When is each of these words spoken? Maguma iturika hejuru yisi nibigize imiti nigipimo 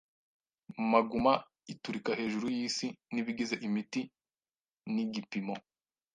Maguma 0.91 1.33
iturika 1.73 2.11
hejuru 2.19 2.47
yisi 2.57 2.87
nibigize 3.13 3.55
imiti 3.67 4.01
nigipimo 4.93 5.55